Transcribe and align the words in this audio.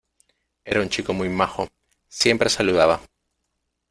Era 0.65 0.81
un 0.81 0.89
chico 0.89 1.13
muy 1.13 1.29
majo, 1.29 1.67
siempre 2.09 2.49
saludaba. 2.49 3.01